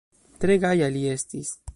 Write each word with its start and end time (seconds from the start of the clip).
Tre 0.45 0.55
gaja 0.63 0.87
li 0.95 1.03
estis. 1.17 1.53